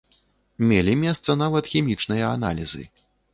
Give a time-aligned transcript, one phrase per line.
[0.71, 2.83] Мелі месца нават хімічныя аналізы.